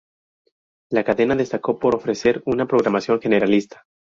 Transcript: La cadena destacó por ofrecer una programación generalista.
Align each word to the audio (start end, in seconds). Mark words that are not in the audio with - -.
La 0.89 1.03
cadena 1.03 1.35
destacó 1.35 1.77
por 1.77 1.93
ofrecer 1.93 2.41
una 2.47 2.65
programación 2.65 3.21
generalista. 3.21 3.83